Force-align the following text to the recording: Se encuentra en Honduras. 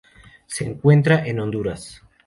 Se 0.47 0.65
encuentra 0.65 1.27
en 1.27 1.39
Honduras. 1.41 2.01